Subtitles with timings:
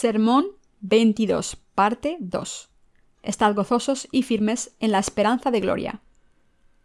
[0.00, 0.46] Sermón
[0.80, 2.70] 22, parte 2.
[3.22, 6.00] Estad gozosos y firmes en la esperanza de gloria.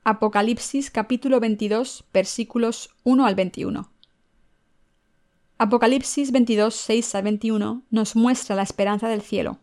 [0.03, 3.89] Apocalipsis capítulo 22, versículos 1 al 21.
[5.57, 9.59] Apocalipsis 22, 6 al 21 nos muestra la esperanza del cielo.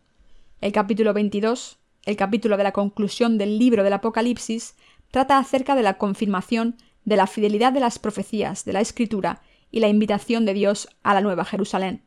[0.59, 4.73] El capítulo 22, el capítulo de la conclusión del libro del Apocalipsis,
[5.11, 9.79] trata acerca de la confirmación de la fidelidad de las profecías de la Escritura y
[9.79, 12.01] la invitación de Dios a la Nueva Jerusalén.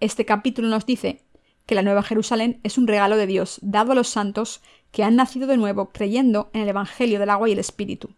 [0.00, 1.20] Este capítulo nos dice
[1.66, 5.14] que la Nueva Jerusalén es un regalo de Dios dado a los santos que han
[5.14, 8.08] nacido de nuevo creyendo en el Evangelio del agua y el Espíritu.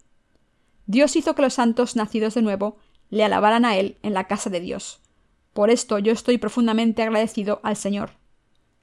[0.86, 2.76] Dios hizo que los santos nacidos de nuevo
[3.10, 5.00] le alabaran a Él en la casa de Dios.
[5.52, 8.10] Por esto yo estoy profundamente agradecido al Señor.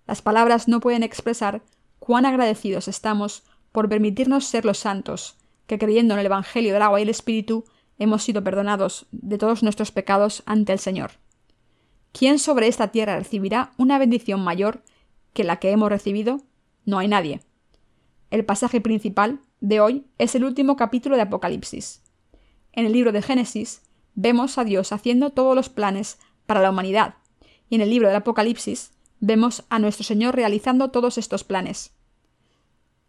[0.06, 1.62] Las palabras no pueden expresar
[2.00, 7.00] cuán agradecidos estamos por permitirnos ser los santos, que creyendo en el Evangelio del agua
[7.00, 7.64] y el Espíritu
[7.98, 11.12] hemos sido perdonados de todos nuestros pecados ante el Señor.
[12.12, 14.84] ¿Quién sobre esta tierra recibirá una bendición mayor
[15.34, 16.42] que la que hemos recibido?
[16.86, 17.42] No hay nadie.
[18.32, 22.02] El pasaje principal de hoy es el último capítulo de Apocalipsis.
[22.72, 23.84] En el libro de Génesis
[24.16, 27.16] vemos a Dios haciendo todos los planes para la humanidad,
[27.70, 31.92] y en el libro del Apocalipsis vemos a nuestro Señor realizando todos estos planes.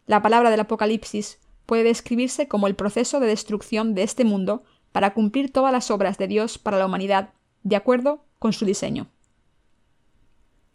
[0.06, 5.14] La palabra del Apocalipsis puede describirse como el proceso de destrucción de este mundo para
[5.14, 9.06] cumplir todas las obras de Dios para la humanidad, de acuerdo con su diseño.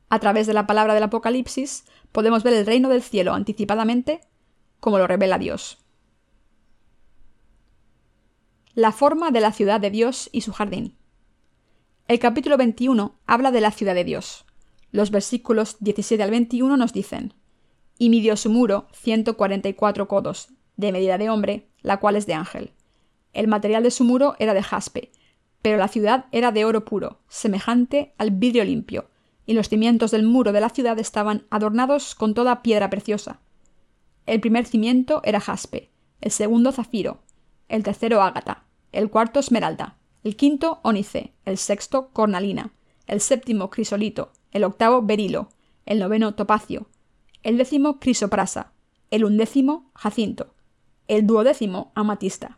[0.10, 4.22] A través de la palabra del Apocalipsis podemos ver el reino del cielo anticipadamente
[4.80, 5.80] como lo revela Dios.
[8.76, 10.96] La forma de la ciudad de Dios y su jardín.
[12.08, 14.46] El capítulo 21 habla de la ciudad de Dios.
[14.92, 17.34] Los versículos 17 al 21 nos dicen,
[17.98, 22.74] Y midió su muro 144 codos, de medida de hombre, la cual es de ángel.
[23.34, 25.12] El material de su muro era de jaspe,
[25.66, 29.10] pero la ciudad era de oro puro, semejante al vidrio limpio,
[29.48, 33.40] y los cimientos del muro de la ciudad estaban adornados con toda piedra preciosa.
[34.28, 35.90] El primer cimiento era jaspe,
[36.22, 37.24] el segundo zafiro,
[37.68, 42.72] el tercero ágata, el cuarto esmeralda, el quinto ónice, el sexto cornalina,
[43.08, 45.50] el séptimo crisolito, el octavo berilo,
[45.88, 46.90] el noveno topacio,
[47.42, 48.72] el décimo crisoprasa,
[49.10, 50.54] el undécimo jacinto,
[51.08, 52.56] el duodécimo amatista.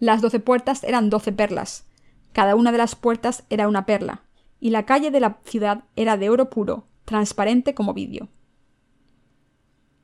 [0.00, 1.86] Las doce puertas eran doce perlas,
[2.36, 4.20] cada una de las puertas era una perla,
[4.60, 8.28] y la calle de la ciudad era de oro puro, transparente como vidrio.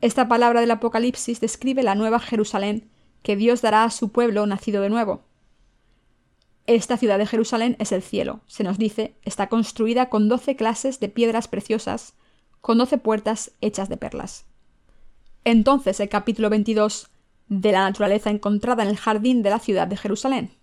[0.01, 2.89] Esta palabra del Apocalipsis describe la nueva Jerusalén
[3.23, 5.25] que Dios dará a su pueblo nacido de nuevo.
[6.67, 11.01] Esta ciudad de Jerusalén es el cielo, se nos dice, está construida con doce clases
[11.01, 12.15] de piedras preciosas,
[12.63, 14.47] con doce puertas hechas de perlas.
[15.45, 17.11] Entonces el capítulo 22
[17.49, 20.62] de la naturaleza encontrada en el jardín de la ciudad de Jerusalén.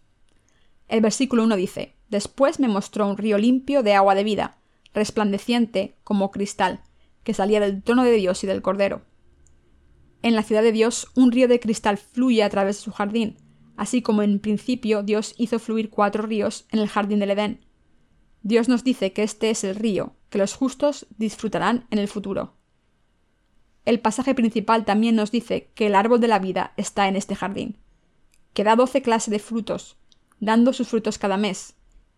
[0.90, 4.58] El versículo 1 dice, Después me mostró un río limpio de agua de vida,
[4.94, 6.82] resplandeciente como cristal,
[7.24, 9.04] que salía del trono de Dios y del Cordero.
[10.24, 13.38] En la ciudad de Dios un río de cristal fluye a través de su jardín,
[13.78, 17.66] así como en principio Dios hizo fluir cuatro ríos en el jardín del Edén.
[18.42, 22.56] Dios nos dice que este es el río, que los justos disfrutarán en el futuro.
[23.86, 27.36] El pasaje principal también nos dice que el árbol de la vida está en este
[27.36, 27.78] jardín,
[28.54, 29.98] que da doce clases de frutos,
[30.40, 31.76] dando sus frutos cada mes,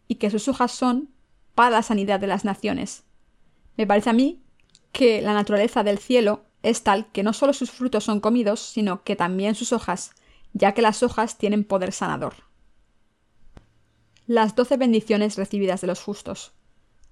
[0.07, 1.09] y que sus hojas son
[1.55, 3.03] para la sanidad de las naciones.
[3.77, 4.41] Me parece a mí
[4.91, 9.03] que la naturaleza del cielo es tal que no solo sus frutos son comidos, sino
[9.03, 10.11] que también sus hojas,
[10.53, 12.33] ya que las hojas tienen poder sanador.
[14.27, 16.51] Las doce bendiciones recibidas de los justos.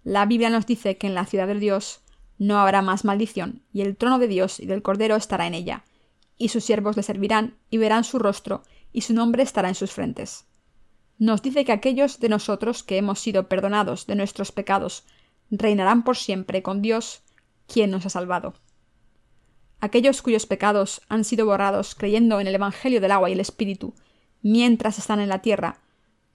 [0.04, 2.02] La Biblia nos dice que en la ciudad de Dios
[2.38, 5.84] no habrá más maldición, y el trono de Dios y del Cordero estará en ella,
[6.38, 9.92] y sus siervos le servirán, y verán su rostro, y su nombre estará en sus
[9.92, 10.46] frentes
[11.20, 15.04] nos dice que aquellos de nosotros que hemos sido perdonados de nuestros pecados
[15.52, 17.22] reinarán por siempre con Dios,
[17.68, 18.54] quien nos ha salvado.
[19.82, 23.96] Aquellos cuyos pecados han sido borrados creyendo en el Evangelio del agua y el Espíritu,
[24.42, 25.82] mientras están en la tierra,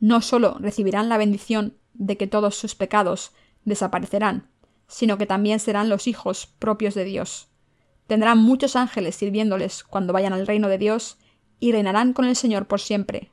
[0.01, 3.33] no sólo recibirán la bendición de que todos sus pecados
[3.65, 4.51] desaparecerán,
[4.87, 7.49] sino que también serán los hijos propios de Dios.
[8.07, 11.17] Tendrán muchos ángeles sirviéndoles cuando vayan al reino de Dios
[11.59, 13.31] y reinarán con el Señor por siempre,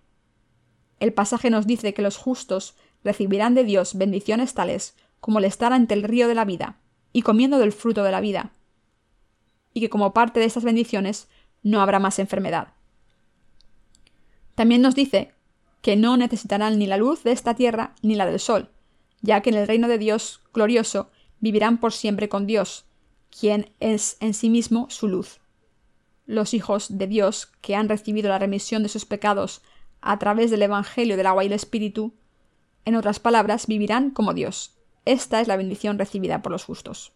[1.01, 5.74] el pasaje nos dice que los justos recibirán de Dios bendiciones tales como el estar
[5.74, 6.77] ante el río de la vida
[7.12, 8.53] y comiendo del fruto de la vida,
[9.74, 11.27] y que como parte de estas bendiciones
[11.63, 12.74] no habrá más enfermedad.
[14.53, 15.33] También nos dice
[15.81, 18.69] que no necesitarán ni la luz de esta tierra ni la del sol,
[19.21, 21.09] ya que en el reino de Dios glorioso
[21.39, 22.86] vivirán por siempre con Dios,
[23.36, 25.39] quien es en sí mismo su luz.
[26.27, 29.63] Los hijos de Dios que han recibido la remisión de sus pecados
[30.01, 32.13] a través del Evangelio del agua y el Espíritu,
[32.86, 34.75] en otras palabras, vivirán como Dios,
[35.06, 37.13] esta es la bendición recibida por los justos.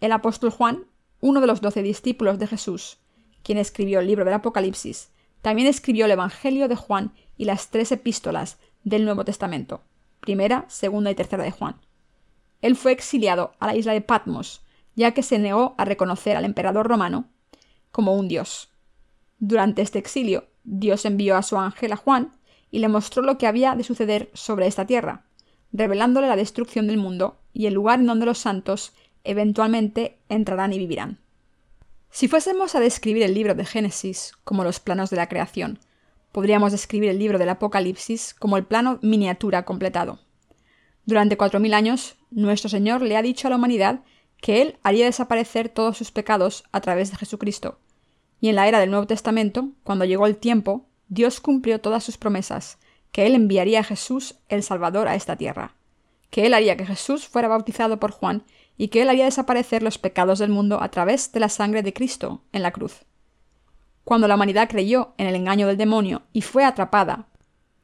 [0.00, 0.84] El apóstol Juan,
[1.20, 2.98] uno de los doce discípulos de Jesús,
[3.42, 5.10] quien escribió el libro del Apocalipsis,
[5.42, 9.82] también escribió el Evangelio de Juan y las tres epístolas del Nuevo Testamento,
[10.20, 11.76] primera, segunda y tercera de Juan.
[12.62, 14.62] Él fue exiliado a la isla de Patmos,
[14.96, 17.26] ya que se negó a reconocer al emperador romano
[17.92, 18.70] como un dios.
[19.38, 22.32] Durante este exilio, Dios envió a su ángel a Juan
[22.70, 25.24] y le mostró lo que había de suceder sobre esta tierra,
[25.72, 28.92] revelándole la destrucción del mundo y el lugar en donde los santos
[29.24, 31.20] eventualmente entrarán y vivirán.
[32.10, 35.78] Si fuésemos a describir el libro de Génesis como los planos de la creación,
[36.32, 40.18] podríamos describir el libro del Apocalipsis como el plano miniatura completado.
[41.04, 44.00] Durante cuatro mil años, nuestro Señor le ha dicho a la humanidad
[44.40, 47.78] que Él haría desaparecer todos sus pecados a través de Jesucristo.
[48.40, 52.18] Y en la era del Nuevo Testamento, cuando llegó el tiempo, Dios cumplió todas sus
[52.18, 52.78] promesas,
[53.12, 55.74] que Él enviaría a Jesús el Salvador a esta tierra,
[56.30, 58.44] que Él haría que Jesús fuera bautizado por Juan
[58.76, 61.92] y que Él haría desaparecer los pecados del mundo a través de la sangre de
[61.92, 63.04] Cristo en la cruz.
[64.04, 67.28] Cuando la humanidad creyó en el engaño del demonio y fue atrapada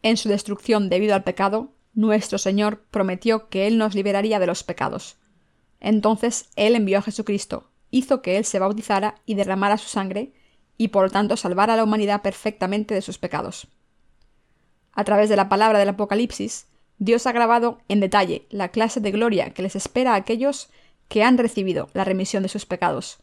[0.03, 4.65] en su destrucción debido al pecado, nuestro Señor prometió que Él nos liberaría de los
[4.65, 5.17] pecados.
[5.81, 10.33] Entonces Él envió a Jesucristo, hizo que Él se bautizara y derramara su sangre,
[10.82, 13.69] y por lo tanto salvara a la humanidad perfectamente de sus pecados.
[14.93, 16.67] A través de la palabra del Apocalipsis,
[16.99, 20.70] Dios ha grabado en detalle la clase de gloria que les espera a aquellos
[21.06, 23.20] que han recibido la remisión de sus pecados,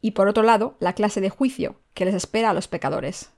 [0.00, 3.28] y por otro lado, la clase de juicio que les espera a los pecadores.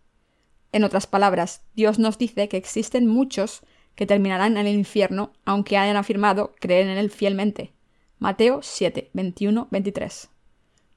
[0.70, 3.62] En otras palabras, Dios nos dice que existen muchos
[3.96, 7.72] que terminarán en el infierno aunque hayan afirmado creer en él fielmente.
[8.20, 10.28] Mateo 7, 21, 23.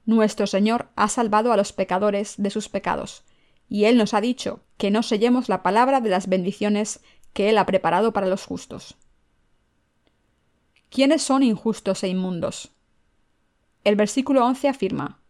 [0.08, 3.24] Nuestro Señor ha salvado a los pecadores de sus pecados,
[3.68, 7.00] y Él nos ha dicho que no sellemos la palabra de las bendiciones
[7.34, 8.96] que Él ha preparado para los justos.
[10.88, 12.70] ¿Quiénes son injustos e inmundos?
[13.84, 15.20] El versículo 11 afirma,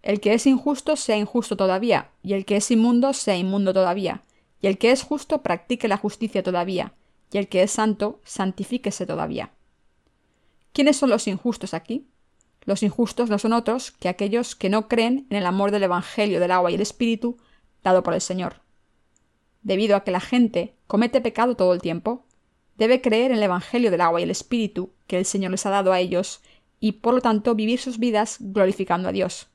[0.00, 4.22] El que es injusto sea injusto todavía, y el que es inmundo sea inmundo todavía,
[4.58, 6.94] y el que es justo practique la justicia todavía,
[7.30, 9.52] y el que es santo santifíquese todavía.
[10.72, 12.06] ¿Quiénes son los injustos aquí?
[12.66, 16.40] Los injustos no son otros que aquellos que no creen en el amor del Evangelio
[16.40, 17.36] del agua y el Espíritu
[17.82, 18.62] dado por el Señor.
[19.62, 22.24] Debido a que la gente comete pecado todo el tiempo,
[22.76, 25.70] debe creer en el Evangelio del agua y el Espíritu que el Señor les ha
[25.70, 26.40] dado a ellos
[26.80, 29.48] y por lo tanto vivir sus vidas glorificando a Dios.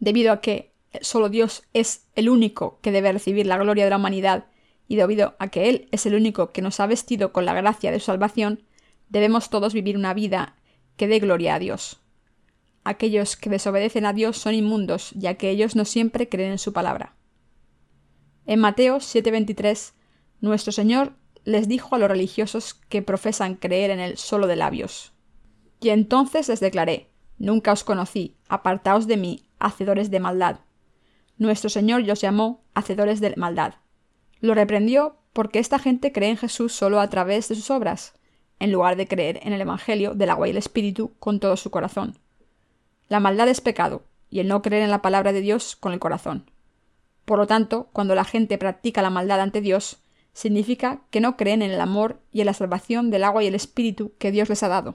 [0.00, 3.96] Debido a que solo Dios es el único que debe recibir la gloria de la
[3.96, 4.46] humanidad
[4.88, 7.90] y debido a que Él es el único que nos ha vestido con la gracia
[7.90, 8.62] de su salvación,
[9.08, 10.56] debemos todos vivir una vida
[11.02, 12.00] que dé gloria a Dios.
[12.84, 16.72] Aquellos que desobedecen a Dios son inmundos, ya que ellos no siempre creen en su
[16.72, 17.16] palabra.
[18.46, 19.94] En Mateo 7:23,
[20.40, 25.12] nuestro Señor les dijo a los religiosos que profesan creer en Él solo de labios.
[25.80, 30.60] Y entonces les declaré, Nunca os conocí, apartaos de mí, hacedores de maldad.
[31.36, 33.74] Nuestro Señor os llamó hacedores de maldad.
[34.38, 38.14] Lo reprendió porque esta gente cree en Jesús solo a través de sus obras,
[38.62, 41.72] en lugar de creer en el Evangelio del agua y el Espíritu con todo su
[41.72, 42.16] corazón.
[43.08, 45.98] La maldad es pecado, y el no creer en la palabra de Dios con el
[45.98, 46.48] corazón.
[47.24, 49.98] Por lo tanto, cuando la gente practica la maldad ante Dios,
[50.32, 53.56] significa que no creen en el amor y en la salvación del agua y el
[53.56, 54.94] Espíritu que Dios les ha dado.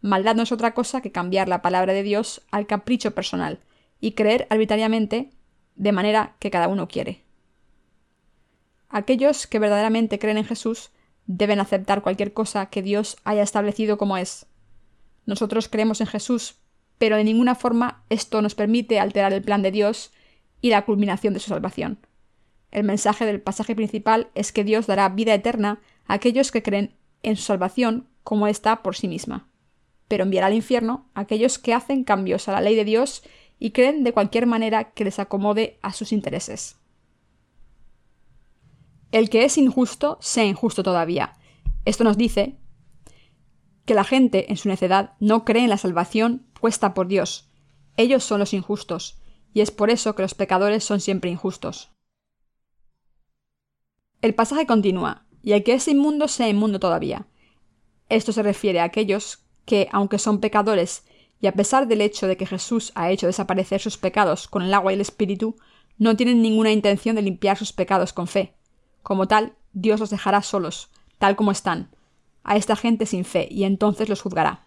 [0.00, 3.60] Maldad no es otra cosa que cambiar la palabra de Dios al capricho personal
[4.00, 5.30] y creer arbitrariamente
[5.76, 7.22] de manera que cada uno quiere.
[8.88, 10.90] Aquellos que verdaderamente creen en Jesús
[11.28, 14.46] deben aceptar cualquier cosa que Dios haya establecido como es.
[15.26, 16.56] Nosotros creemos en Jesús,
[16.98, 20.10] pero de ninguna forma esto nos permite alterar el plan de Dios
[20.60, 22.00] y la culminación de su salvación.
[22.72, 26.96] El mensaje del pasaje principal es que Dios dará vida eterna a aquellos que creen
[27.22, 29.48] en su salvación como está por sí misma
[30.08, 33.22] pero enviará al infierno a aquellos que hacen cambios a la ley de Dios
[33.58, 36.77] y creen de cualquier manera que les acomode a sus intereses.
[39.10, 41.38] El que es injusto, sea injusto todavía.
[41.84, 42.58] Esto nos dice
[43.86, 47.50] que la gente, en su necedad, no cree en la salvación puesta por Dios.
[47.96, 49.18] Ellos son los injustos,
[49.54, 51.90] y es por eso que los pecadores son siempre injustos.
[54.20, 57.28] El pasaje continúa, y el que es inmundo sea inmundo todavía.
[58.10, 61.04] Esto se refiere a aquellos que, aunque son pecadores,
[61.40, 64.74] y a pesar del hecho de que Jesús ha hecho desaparecer sus pecados con el
[64.74, 65.56] agua y el Espíritu,
[65.96, 68.57] no tienen ninguna intención de limpiar sus pecados con fe.
[69.08, 71.88] Como tal, Dios los dejará solos, tal como están,
[72.44, 74.66] a esta gente sin fe, y entonces los juzgará.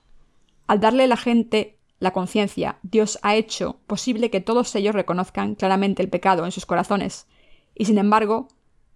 [0.65, 5.53] Al darle a la gente la conciencia, Dios ha hecho posible que todos ellos reconozcan
[5.53, 7.27] claramente el pecado en sus corazones,
[7.75, 8.47] y sin embargo,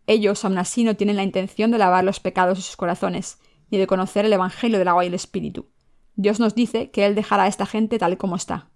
[0.08, 3.38] ellos aún así no tienen la intención de lavar los pecados de sus corazones,
[3.70, 5.68] ni de conocer el Evangelio del agua y el Espíritu.
[6.16, 8.72] Dios nos dice que Él dejará a esta gente tal como está.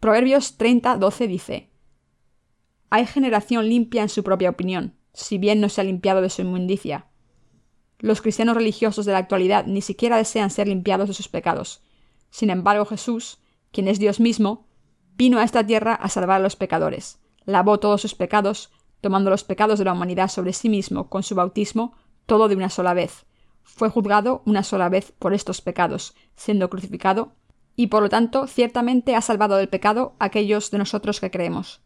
[0.00, 1.70] Proverbios 30, 12 dice:
[2.90, 6.42] Hay generación limpia en su propia opinión, si bien no se ha limpiado de su
[6.42, 7.06] inmundicia.
[7.98, 11.82] Los cristianos religiosos de la actualidad ni siquiera desean ser limpiados de sus pecados.
[12.28, 13.38] Sin embargo, Jesús,
[13.72, 14.66] quien es Dios mismo,
[15.16, 18.70] vino a esta tierra a salvar a los pecadores, lavó todos sus pecados,
[19.00, 21.94] tomando los pecados de la humanidad sobre sí mismo con su bautismo,
[22.26, 23.24] todo de una sola vez.
[23.62, 27.32] Fue juzgado una sola vez por estos pecados, siendo crucificado,
[27.74, 31.80] y por lo tanto ciertamente ha salvado del pecado a aquellos de nosotros que creemos.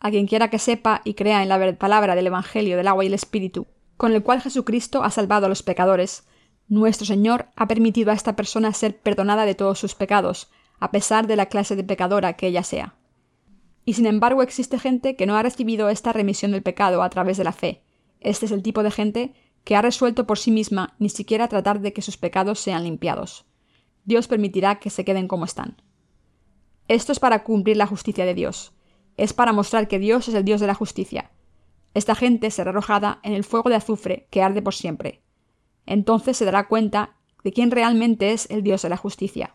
[0.00, 3.08] A quien quiera que sepa y crea en la palabra del Evangelio del agua y
[3.08, 6.26] el Espíritu, con el cual Jesucristo ha salvado a los pecadores,
[6.68, 11.26] nuestro Señor ha permitido a esta persona ser perdonada de todos sus pecados, a pesar
[11.26, 12.94] de la clase de pecadora que ella sea.
[13.84, 17.36] Y sin embargo existe gente que no ha recibido esta remisión del pecado a través
[17.36, 17.82] de la fe.
[18.20, 19.34] Este es el tipo de gente
[19.64, 23.46] que ha resuelto por sí misma ni siquiera tratar de que sus pecados sean limpiados.
[24.04, 25.80] Dios permitirá que se queden como están.
[26.88, 28.73] Esto es para cumplir la justicia de Dios.
[29.16, 31.30] Es para mostrar que Dios es el Dios de la justicia.
[31.94, 35.22] Esta gente será arrojada en el fuego de azufre que arde por siempre.
[35.86, 39.54] Entonces se dará cuenta de quién realmente es el Dios de la justicia.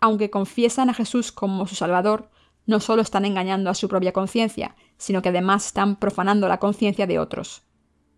[0.00, 2.30] Aunque confiesan a Jesús como su Salvador,
[2.66, 7.06] no solo están engañando a su propia conciencia, sino que además están profanando la conciencia
[7.06, 7.62] de otros.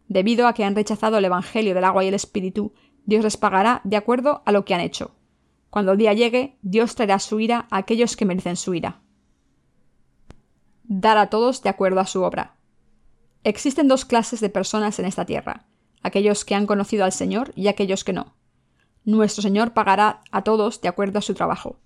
[0.08, 2.72] Debido a que han rechazado el Evangelio del agua y el Espíritu,
[3.04, 5.14] Dios les pagará de acuerdo a lo que han hecho.
[5.70, 9.00] Cuando el día llegue, Dios traerá su ira a aquellos que merecen su ira.
[10.94, 12.54] Dar a todos de acuerdo a su obra.
[13.44, 15.64] Existen dos clases de personas en esta tierra,
[16.02, 18.34] aquellos que han conocido al Señor y aquellos que no.
[19.02, 21.80] Nuestro Señor pagará a todos de acuerdo a su trabajo.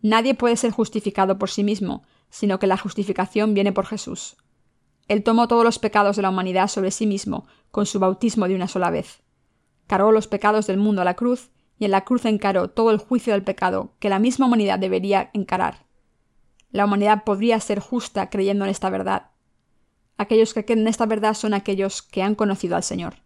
[0.00, 4.36] Nadie puede ser justificado por sí mismo, sino que la justificación viene por Jesús.
[5.08, 8.54] Él tomó todos los pecados de la humanidad sobre sí mismo, con su bautismo de
[8.54, 9.24] una sola vez.
[9.88, 12.98] Cargó los pecados del mundo a la cruz, y en la cruz encaró todo el
[12.98, 15.84] juicio del pecado que la misma humanidad debería encarar.
[16.74, 19.30] La humanidad podría ser justa creyendo en esta verdad.
[20.16, 23.18] Aquellos que creen en esta verdad son aquellos que han conocido al Señor.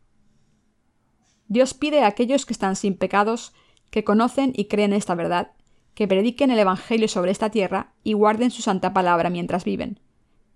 [1.46, 3.54] Dios pide a aquellos que están sin pecados,
[3.90, 5.52] que conocen y creen esta verdad,
[5.94, 9.98] que prediquen el Evangelio sobre esta tierra y guarden su santa palabra mientras viven.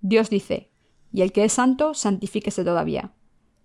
[0.03, 0.71] Dios dice,
[1.11, 3.15] y el que es santo, santifíquese todavía.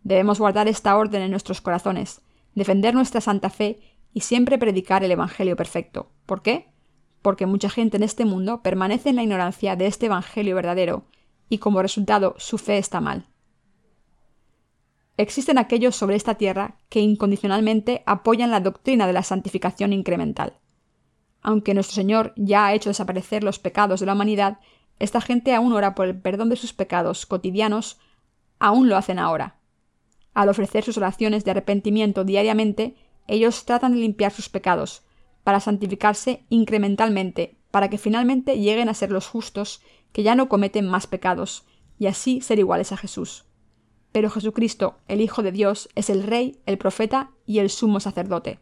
[0.03, 2.21] Debemos guardar esta orden en nuestros corazones,
[2.55, 3.81] defender nuestra santa fe
[4.13, 6.13] y siempre predicar el Evangelio perfecto.
[6.25, 6.76] ¿Por qué?
[7.27, 11.03] Porque mucha gente en este mundo permanece en la ignorancia de este Evangelio verdadero,
[11.49, 13.27] y como resultado su fe está mal.
[15.17, 20.53] Existen aquellos sobre esta tierra que incondicionalmente apoyan la doctrina de la santificación incremental.
[21.41, 24.59] Aunque nuestro Señor ya ha hecho desaparecer los pecados de la humanidad,
[24.97, 27.99] esta gente aún ora por el perdón de sus pecados cotidianos,
[28.57, 29.57] aún lo hacen ahora.
[30.33, 32.95] Al ofrecer sus oraciones de arrepentimiento diariamente,
[33.27, 35.03] ellos tratan de limpiar sus pecados,
[35.47, 40.85] para santificarse incrementalmente, para que finalmente lleguen a ser los justos, que ya no cometen
[40.85, 41.65] más pecados,
[41.97, 43.45] y así ser iguales a Jesús.
[44.11, 48.59] Pero Jesucristo, el Hijo de Dios, es el Rey, el Profeta y el Sumo Sacerdote.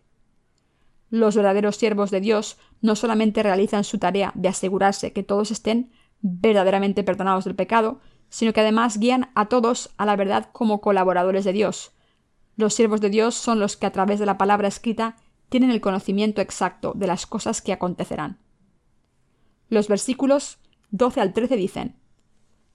[1.09, 5.89] Los verdaderos siervos de Dios no solamente realizan su tarea de asegurarse que todos estén
[6.21, 7.99] verdaderamente perdonados del pecado,
[8.29, 11.93] sino que además guían a todos a la verdad como colaboradores de Dios.
[12.57, 15.15] Los siervos de Dios son los que a través de la palabra escrita
[15.49, 18.39] tienen el conocimiento exacto de las cosas que acontecerán.
[19.69, 20.59] Los versículos
[20.91, 21.95] 12 al 13 dicen,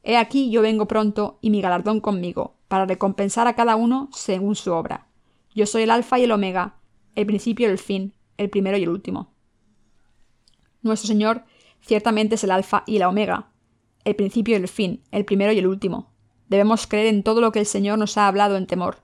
[0.03, 4.55] He aquí yo vengo pronto y mi galardón conmigo, para recompensar a cada uno según
[4.57, 5.09] su obra.
[5.55, 6.77] Yo soy el alfa y el omega,
[7.15, 9.35] el principio y el fin, el primero y el último.
[10.83, 11.45] Nuestro Señor
[11.81, 13.51] ciertamente es el alfa y la omega,
[14.05, 16.11] el principio y el fin, el primero y el último.
[16.49, 18.99] Debemos creer en todo lo que el Señor nos ha hablado en temor.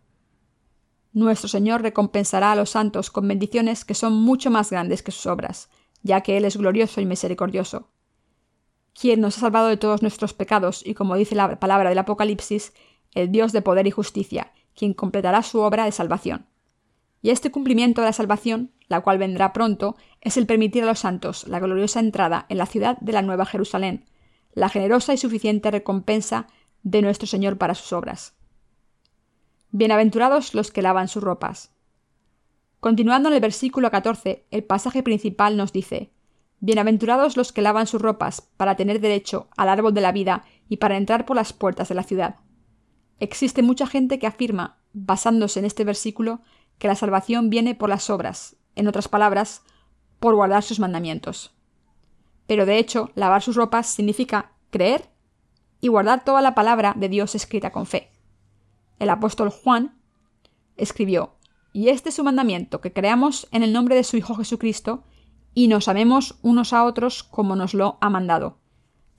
[1.17, 5.25] Nuestro Señor recompensará a los santos con bendiciones que son mucho más grandes que sus
[5.25, 5.71] obras,
[6.03, 7.89] ya que Él es glorioso y misericordioso.
[8.93, 12.75] Quien nos ha salvado de todos nuestros pecados y, como dice la palabra del Apocalipsis,
[13.15, 16.45] el Dios de poder y justicia, quien completará su obra de salvación.
[17.23, 20.99] Y este cumplimiento de la salvación, la cual vendrá pronto, es el permitir a los
[20.99, 24.05] santos la gloriosa entrada en la ciudad de la Nueva Jerusalén,
[24.53, 26.47] la generosa y suficiente recompensa
[26.83, 28.36] de nuestro Señor para sus obras.
[29.79, 31.71] Bienaventurados los que lavan sus ropas.
[32.81, 36.15] Continuando en el versículo 14, el pasaje principal nos dice,
[36.61, 40.79] Bienaventurados los que lavan sus ropas para tener derecho al árbol de la vida y
[40.79, 42.37] para entrar por las puertas de la ciudad.
[43.21, 46.41] Existe mucha gente que afirma, basándose en este versículo,
[46.79, 49.63] que la salvación viene por las obras, en otras palabras,
[50.21, 51.55] por guardar sus mandamientos.
[52.47, 55.11] Pero de hecho, lavar sus ropas significa creer
[55.83, 58.16] y guardar toda la palabra de Dios escrita con fe.
[58.99, 59.99] El apóstol Juan
[60.77, 61.35] escribió,
[61.73, 65.05] Y este es su mandamiento, que creamos en el nombre de su Hijo Jesucristo,
[65.55, 68.59] y nos amemos unos a otros como nos lo ha mandado.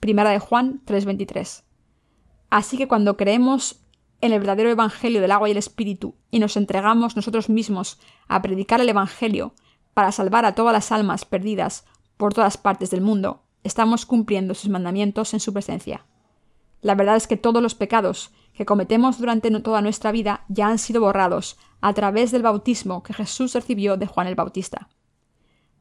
[0.00, 1.64] Primera de Juan 3:23.
[2.50, 3.80] Así que cuando creemos
[4.20, 8.40] en el verdadero Evangelio del agua y el Espíritu y nos entregamos nosotros mismos a
[8.42, 9.54] predicar el Evangelio
[9.94, 11.84] para salvar a todas las almas perdidas
[12.16, 16.06] por todas partes del mundo, estamos cumpliendo sus mandamientos en su presencia.
[16.80, 20.80] La verdad es que todos los pecados que cometemos durante toda nuestra vida ya han
[20.80, 24.88] sido borrados a través del bautismo que Jesús recibió de Juan el Bautista.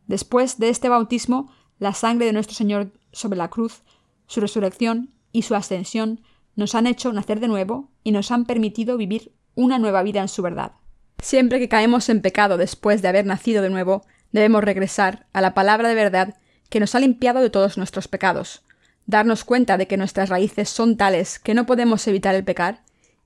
[0.05, 3.81] Después de este bautismo, la sangre de nuestro Señor sobre la cruz,
[4.27, 6.21] su resurrección y su ascensión
[6.55, 10.27] nos han hecho nacer de nuevo y nos han permitido vivir una nueva vida en
[10.27, 10.73] su verdad.
[11.17, 15.55] Siempre que caemos en pecado después de haber nacido de nuevo, debemos regresar a la
[15.55, 16.35] palabra de verdad
[16.69, 18.61] que nos ha limpiado de todos nuestros pecados,
[19.07, 22.83] darnos cuenta de que nuestras raíces son tales que no podemos evitar el pecar,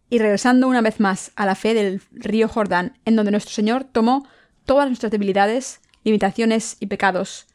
[0.10, 3.86] y regresando una vez más a la fe del río Jordán, en donde nuestro Señor
[3.86, 4.28] tomó
[4.66, 7.48] todas nuestras debilidades, limitaciones y pecados,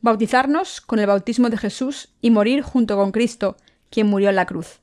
[0.00, 3.56] bautizarnos con el bautismo de Jesús y morir junto con Cristo,
[3.90, 4.78] quien murió en la cruz.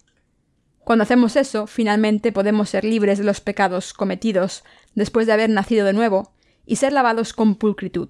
[0.83, 5.85] Cuando hacemos eso, finalmente podemos ser libres de los pecados cometidos después de haber nacido
[5.85, 6.33] de nuevo
[6.65, 8.09] y ser lavados con pulcritud.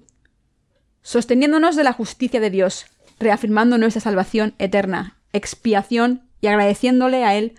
[1.02, 2.86] Sosteniéndonos de la justicia de Dios,
[3.22, 7.54] reafirmando nuestra salvación eterna, expiación y agradeciéndole a Él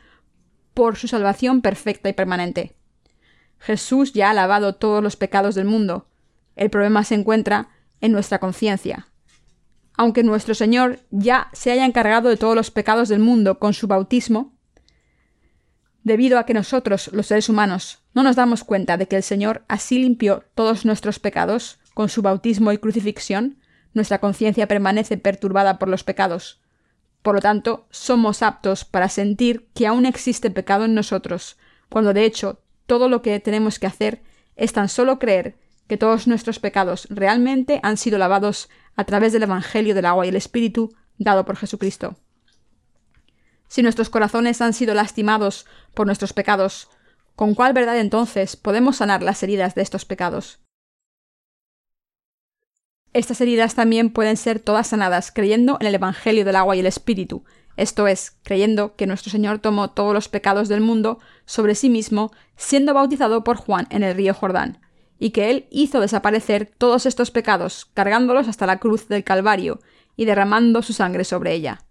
[0.74, 2.76] por su salvación perfecta y permanente.
[3.60, 6.08] Jesús ya ha lavado todos los pecados del mundo.
[6.56, 7.70] El problema se encuentra
[8.02, 9.08] en nuestra conciencia.
[9.96, 13.88] Aunque nuestro Señor ya se haya encargado de todos los pecados del mundo con su
[13.88, 14.54] bautismo,
[16.04, 19.64] debido a que nosotros, los seres humanos, no nos damos cuenta de que el Señor
[19.68, 23.60] así limpió todos nuestros pecados con su bautismo y crucifixión,
[23.94, 26.62] nuestra conciencia permanece perturbada por los pecados.
[27.22, 31.58] Por lo tanto, somos aptos para sentir que aún existe pecado en nosotros,
[31.90, 34.22] cuando de hecho todo lo que tenemos que hacer
[34.56, 39.44] es tan solo creer que todos nuestros pecados realmente han sido lavados a través del
[39.44, 42.16] Evangelio del agua y el Espíritu dado por Jesucristo.
[43.68, 46.90] Si nuestros corazones han sido lastimados por nuestros pecados,
[47.36, 50.63] ¿con cuál verdad entonces podemos sanar las heridas de estos pecados?
[53.14, 56.88] Estas heridas también pueden ser todas sanadas creyendo en el Evangelio del agua y el
[56.88, 57.44] Espíritu,
[57.76, 62.32] esto es, creyendo que nuestro Señor tomó todos los pecados del mundo sobre sí mismo,
[62.56, 64.80] siendo bautizado por Juan en el río Jordán,
[65.18, 69.80] y que Él hizo desaparecer todos estos pecados, cargándolos hasta la cruz del Calvario,
[70.16, 71.84] y derramando su sangre sobre ella.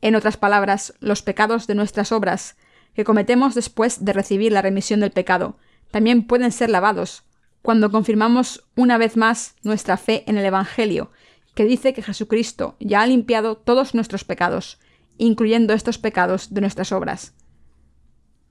[0.00, 2.56] En otras palabras, los pecados de nuestras obras,
[2.94, 5.58] que cometemos después de recibir la remisión del pecado,
[5.90, 7.24] también pueden ser lavados,
[7.66, 11.10] cuando confirmamos una vez más nuestra fe en el Evangelio,
[11.56, 14.78] que dice que Jesucristo ya ha limpiado todos nuestros pecados,
[15.18, 17.34] incluyendo estos pecados de nuestras obras.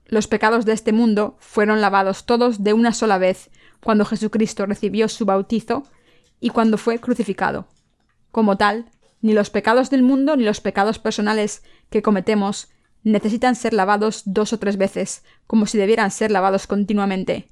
[0.04, 3.48] Los pecados de este mundo fueron lavados todos de una sola vez
[3.82, 5.84] cuando Jesucristo recibió su bautizo
[6.38, 7.68] y cuando fue crucificado.
[8.32, 8.90] Como tal,
[9.22, 12.68] ni los pecados del mundo ni los pecados personales que cometemos
[13.02, 17.48] necesitan ser lavados dos o tres veces, como si debieran ser lavados continuamente.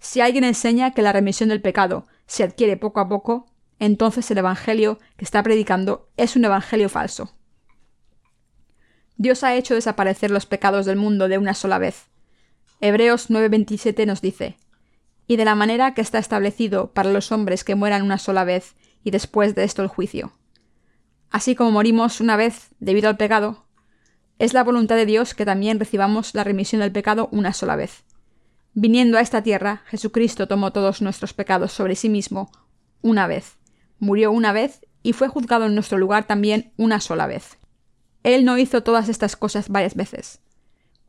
[0.00, 3.46] Si alguien enseña que la remisión del pecado se adquiere poco a poco,
[3.78, 7.34] entonces el Evangelio que está predicando es un Evangelio falso.
[9.16, 12.06] Dios ha hecho desaparecer los pecados del mundo de una sola vez.
[12.80, 14.56] Hebreos 9:27 nos dice,
[15.26, 18.76] y de la manera que está establecido para los hombres que mueran una sola vez
[19.02, 20.32] y después de esto el juicio.
[21.30, 23.66] Así como morimos una vez debido al pecado,
[24.38, 28.04] es la voluntad de Dios que también recibamos la remisión del pecado una sola vez.
[28.80, 32.52] Viniendo a esta tierra, Jesucristo tomó todos nuestros pecados sobre sí mismo
[33.02, 33.58] una vez,
[33.98, 37.58] murió una vez y fue juzgado en nuestro lugar también una sola vez.
[38.22, 40.42] Él no hizo todas estas cosas varias veces.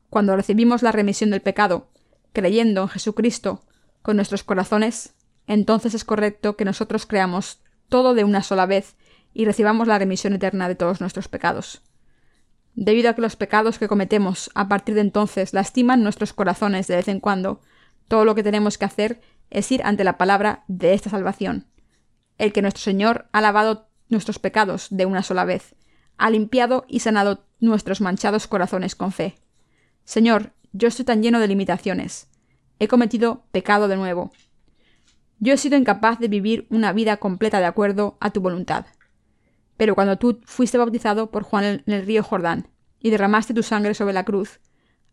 [0.10, 1.92] Cuando recibimos la remisión del pecado,
[2.34, 3.62] creyendo en Jesucristo
[4.02, 5.14] con nuestros corazones,
[5.46, 8.96] entonces es correcto que nosotros creamos todo de una sola vez
[9.32, 11.84] y recibamos la remisión eterna de todos nuestros pecados
[12.76, 16.96] debido a que los pecados que cometemos a partir de entonces lastiman nuestros corazones de
[16.96, 17.62] vez en cuando,
[18.08, 21.68] todo lo que tenemos que hacer es ir ante la palabra de esta salvación.
[22.38, 25.76] El que nuestro Señor ha lavado nuestros pecados de una sola vez,
[26.18, 29.36] ha limpiado y sanado nuestros manchados corazones con fe.
[30.04, 32.28] Señor, yo estoy tan lleno de limitaciones.
[32.80, 34.32] He cometido pecado de nuevo.
[35.40, 38.86] Yo he sido incapaz de vivir una vida completa de acuerdo a tu voluntad.
[39.80, 42.68] Pero cuando tú fuiste bautizado por Juan en el río Jordán
[43.00, 44.60] y derramaste tu sangre sobre la cruz,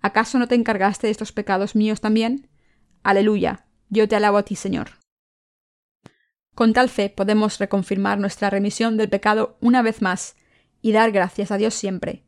[0.01, 2.49] ¿acaso no te encargaste de estos pecados míos también?
[3.05, 4.89] Aleluya, yo te alabo a ti, Señor.
[6.57, 10.35] Con tal fe podemos reconfirmar nuestra remisión del pecado una vez más
[10.83, 12.25] y dar gracias a Dios siempre.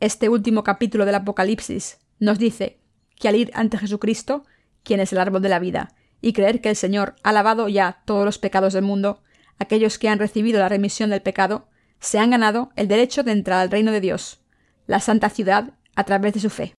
[0.00, 2.82] Este último capítulo del Apocalipsis nos dice
[3.16, 4.44] que al ir ante Jesucristo,
[4.82, 8.02] quien es el árbol de la vida, y creer que el Señor ha lavado ya
[8.04, 9.22] todos los pecados del mundo,
[9.58, 11.69] aquellos que han recibido la remisión del pecado,
[12.00, 14.40] se han ganado el derecho de entrar al reino de Dios,
[14.86, 16.74] la santa ciudad, a través de su fe.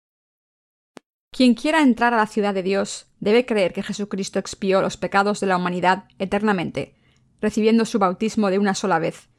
[1.32, 5.40] Quien quiera entrar a la ciudad de Dios debe creer que Jesucristo expió los pecados
[5.40, 6.96] de la humanidad eternamente,
[7.40, 9.30] recibiendo su bautismo de una sola vez,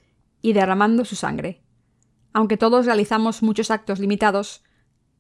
[0.41, 1.63] y derramando su sangre.
[2.33, 4.63] Aunque todos realizamos muchos actos limitados,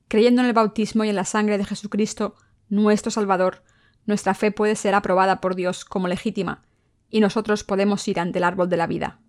[0.08, 2.36] creyendo en el bautismo y en la sangre de Jesucristo,
[2.68, 3.62] nuestro Salvador,
[4.06, 6.64] nuestra fe puede ser aprobada por Dios como legítima,
[7.10, 9.21] y nosotros podemos ir ante el árbol de la vida.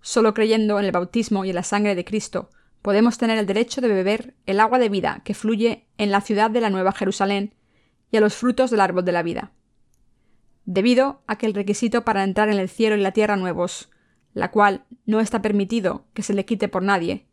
[0.00, 2.50] Solo creyendo en el bautismo y en la sangre de Cristo,
[2.82, 6.50] podemos tener el derecho de beber el agua de vida que fluye en la ciudad
[6.50, 7.54] de la Nueva Jerusalén
[8.10, 9.52] y a los frutos del árbol de la vida.
[10.64, 13.90] Debido a que el requisito para entrar en el cielo y la tierra nuevos,
[14.32, 17.26] la cual no está permitido que se le quite por nadie,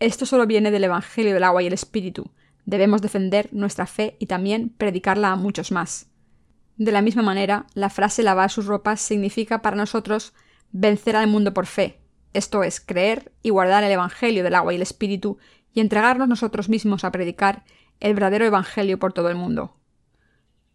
[0.00, 2.30] esto solo viene del Evangelio del agua y el Espíritu.
[2.64, 6.10] Debemos defender nuestra fe y también predicarla a muchos más.
[6.76, 10.32] De la misma manera, la frase lavar sus ropas significa para nosotros
[10.72, 12.00] vencer al mundo por fe,
[12.32, 15.38] esto es, creer y guardar el Evangelio del agua y el Espíritu
[15.72, 17.64] y entregarnos nosotros mismos a predicar
[18.00, 19.76] el verdadero Evangelio por todo el mundo.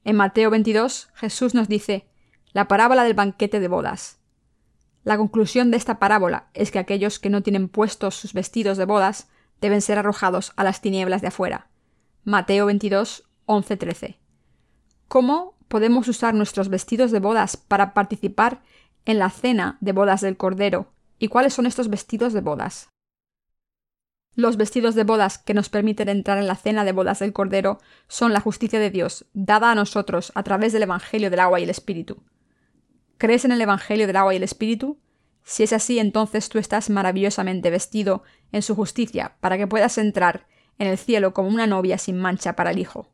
[0.04, 2.08] En Mateo 22, Jesús nos dice
[2.54, 4.20] la parábola del banquete de bodas.
[5.04, 8.86] La conclusión de esta parábola es que aquellos que no tienen puestos sus vestidos de
[8.86, 9.28] bodas
[9.60, 11.68] deben ser arrojados a las tinieblas de afuera.
[12.24, 14.20] Mateo 22, 11, 13.
[15.08, 18.62] ¿Cómo podemos usar nuestros vestidos de bodas para participar
[19.08, 22.89] en la cena de bodas del Cordero ¿Y cuáles son estos vestidos de bodas?
[24.36, 27.80] Los vestidos de bodas que nos permiten entrar en la cena de bodas del Cordero
[28.08, 31.63] son la justicia de Dios, dada a nosotros a través del Evangelio del agua y
[31.63, 32.22] el Espíritu.
[33.17, 35.00] ¿Crees en el Evangelio del agua y el Espíritu?
[35.43, 40.46] Si es así, entonces tú estás maravillosamente vestido en su justicia para que puedas entrar
[40.78, 43.10] en el cielo como una novia sin mancha para el Hijo.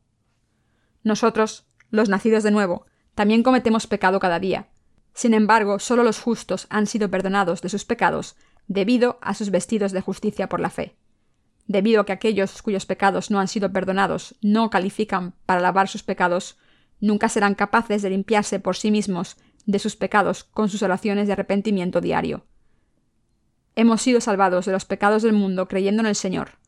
[1.02, 4.68] Nosotros, los nacidos de nuevo, también cometemos pecado cada día,
[5.14, 9.92] sin embargo, solo los justos han sido perdonados de sus pecados debido a sus vestidos
[9.92, 10.96] de justicia por la fe.
[11.66, 16.02] Debido a que aquellos cuyos pecados no han sido perdonados no califican para lavar sus
[16.02, 16.58] pecados,
[17.00, 21.34] nunca serán capaces de limpiarse por sí mismos de sus pecados con sus oraciones de
[21.34, 22.44] arrepentimiento diario.
[23.76, 26.58] Hemos sido salvados de los pecados del mundo creyendo en el Señor.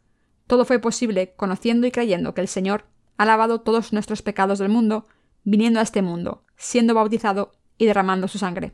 [0.47, 2.85] Todo fue posible conociendo y creyendo que el Señor
[3.17, 5.09] ha lavado todos nuestros pecados del mundo,
[5.43, 8.73] viniendo a este mundo, siendo bautizado y derramando su sangre.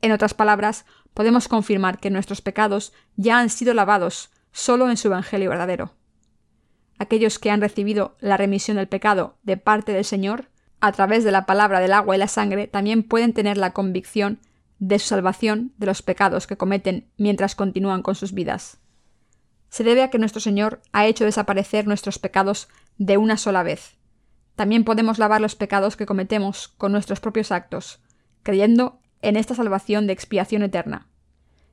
[0.00, 5.08] En otras palabras, podemos confirmar que nuestros pecados ya han sido lavados solo en su
[5.08, 5.94] Evangelio verdadero.
[6.98, 10.48] Aquellos que han recibido la remisión del pecado de parte del Señor,
[10.80, 14.40] a través de la palabra del agua y la sangre, también pueden tener la convicción
[14.78, 18.78] de su salvación de los pecados que cometen mientras continúan con sus vidas.
[19.68, 23.96] Se debe a que nuestro Señor ha hecho desaparecer nuestros pecados de una sola vez,
[24.54, 28.00] también podemos lavar los pecados que cometemos con nuestros propios actos,
[28.42, 31.08] creyendo en esta salvación de expiación eterna.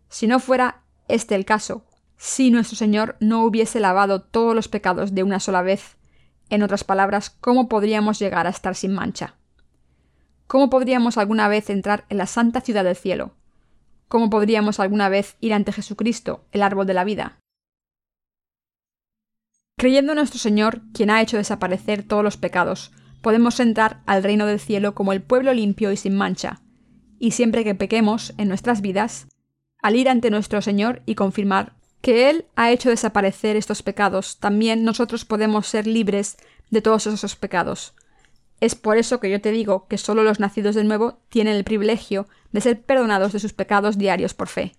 [0.07, 1.85] Si no fuera este el caso,
[2.17, 5.97] si nuestro Señor no hubiese lavado todos los pecados de una sola vez,
[6.49, 9.35] en otras palabras, ¿cómo podríamos llegar a estar sin mancha?
[10.47, 13.35] ¿Cómo podríamos alguna vez entrar en la santa ciudad del cielo?
[14.07, 17.37] ¿Cómo podríamos alguna vez ir ante Jesucristo, el árbol de la vida?
[19.79, 24.45] Creyendo en nuestro Señor, quien ha hecho desaparecer todos los pecados, podemos entrar al reino
[24.45, 26.59] del cielo como el pueblo limpio y sin mancha.
[27.17, 29.27] Y siempre que pequemos en nuestras vidas,
[29.81, 34.83] al ir ante nuestro Señor y confirmar que Él ha hecho desaparecer estos pecados, también
[34.83, 36.35] nosotros podemos ser libres
[36.69, 37.93] de todos esos pecados.
[38.59, 41.63] Es por eso que yo te digo que solo los nacidos de nuevo tienen el
[41.63, 44.73] privilegio de ser perdonados de sus pecados diarios por fe.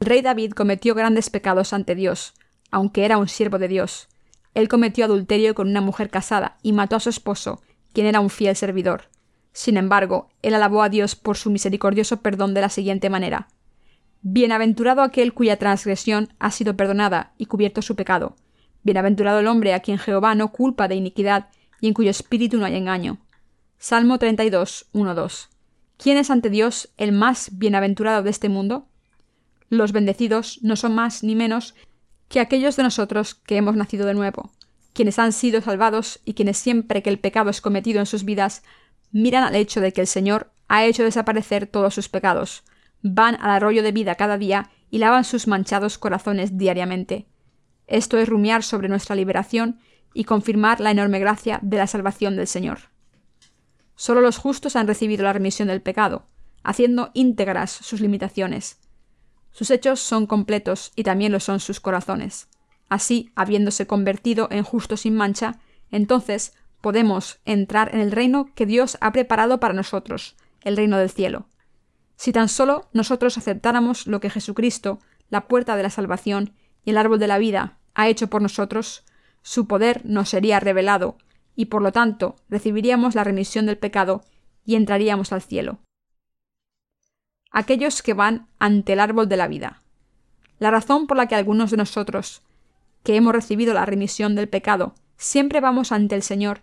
[0.00, 2.34] El rey David cometió grandes pecados ante Dios,
[2.70, 4.08] aunque era un siervo de Dios,
[4.54, 7.60] él cometió adulterio con una mujer casada y mató a su esposo,
[7.92, 9.08] quien era un fiel servidor.
[9.52, 13.48] Sin embargo, él alabó a Dios por su misericordioso perdón de la siguiente manera.
[14.22, 18.36] Bienaventurado aquel cuya transgresión ha sido perdonada y cubierto su pecado.
[18.82, 21.48] Bienaventurado el hombre a quien Jehová no culpa de iniquidad
[21.80, 23.18] y en cuyo espíritu no hay engaño.
[23.78, 25.48] Salmo 32, 1-2.
[25.98, 28.88] ¿Quién es ante Dios el más bienaventurado de este mundo?
[29.68, 31.74] Los bendecidos no son más ni menos
[32.28, 34.50] que aquellos de nosotros que hemos nacido de nuevo,
[34.92, 38.62] quienes han sido salvados y quienes siempre que el pecado es cometido en sus vidas,
[39.12, 42.64] miran al hecho de que el Señor ha hecho desaparecer todos sus pecados,
[43.02, 47.26] van al arroyo de vida cada día y lavan sus manchados corazones diariamente.
[47.86, 49.78] Esto es rumiar sobre nuestra liberación
[50.14, 52.78] y confirmar la enorme gracia de la salvación del Señor.
[53.96, 56.26] Solo los justos han recibido la remisión del pecado,
[56.62, 58.80] haciendo íntegras sus limitaciones,
[59.54, 62.48] sus hechos son completos y también lo son sus corazones.
[62.88, 65.60] Así, habiéndose convertido en justo sin mancha,
[65.92, 71.08] entonces podemos entrar en el reino que Dios ha preparado para nosotros, el reino del
[71.08, 71.46] cielo.
[72.16, 74.98] Si tan solo nosotros aceptáramos lo que Jesucristo,
[75.30, 76.52] la puerta de la salvación
[76.84, 79.04] y el árbol de la vida, ha hecho por nosotros,
[79.42, 81.16] su poder nos sería revelado,
[81.54, 84.24] y por lo tanto recibiríamos la remisión del pecado
[84.66, 85.78] y entraríamos al cielo.
[87.56, 89.80] Aquellos que van ante el árbol de la vida.
[90.58, 92.42] La razón por la que algunos de nosotros,
[93.04, 96.62] que hemos recibido la remisión del pecado, siempre vamos ante el Señor,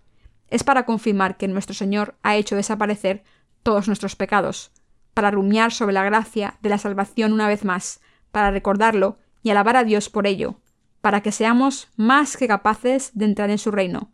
[0.49, 3.23] es para confirmar que nuestro Señor ha hecho desaparecer
[3.63, 4.73] todos nuestros pecados,
[5.13, 8.01] para rumiar sobre la gracia de la salvación una vez más,
[8.34, 10.60] para recordarlo y alabar a Dios por ello,
[10.99, 14.12] para que seamos más que capaces de entrar en su reino.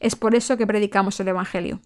[0.00, 1.80] Es por eso que predicamos el Evangelio.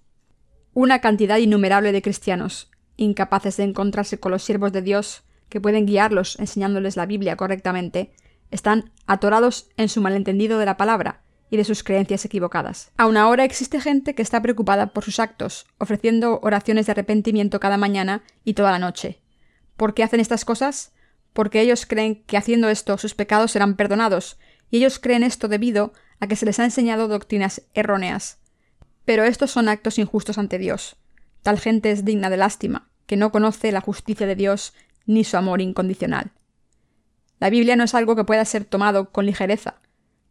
[0.73, 5.87] Una cantidad innumerable de cristianos, incapaces de encontrarse con los siervos de Dios, que pueden
[5.87, 8.13] guiarlos enseñándoles la Biblia correctamente,
[8.51, 12.91] están atorados en su malentendido de la palabra y de sus creencias equivocadas.
[12.97, 17.77] Aún ahora existe gente que está preocupada por sus actos, ofreciendo oraciones de arrepentimiento cada
[17.77, 19.21] mañana y toda la noche.
[19.77, 20.93] ¿Por qué hacen estas cosas?
[21.33, 24.39] Porque ellos creen que haciendo esto sus pecados serán perdonados,
[24.71, 28.39] y ellos creen esto debido a que se les ha enseñado doctrinas erróneas.
[29.05, 30.97] Pero estos son actos injustos ante Dios.
[31.45, 34.73] Tal gente es digna de lástima, que no conoce la justicia de Dios
[35.05, 36.33] ni su amor incondicional.
[37.39, 39.75] La Biblia no es algo que pueda ser tomado con ligereza,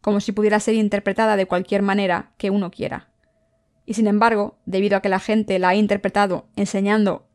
[0.00, 3.12] como si pudiera ser interpretada de cualquier manera que uno quiera.
[3.86, 7.28] Y sin embargo, debido a que la gente la ha interpretado enseñando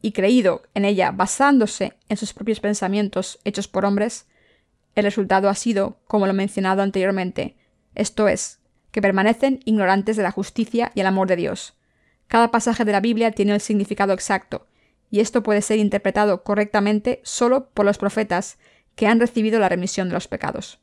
[0.00, 4.28] y creído en ella basándose en sus propios pensamientos hechos por hombres,
[4.94, 7.58] el resultado ha sido, como lo mencionado anteriormente,
[7.94, 8.60] esto es,
[8.92, 11.76] que permanecen ignorantes de la justicia y el amor de Dios.
[12.28, 14.66] Cada pasaje de la Biblia tiene el significado exacto,
[15.10, 18.58] y esto puede ser interpretado correctamente solo por los profetas
[18.94, 20.80] que han recibido la remisión de los pecados.